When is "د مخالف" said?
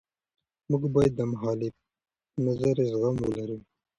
1.15-1.73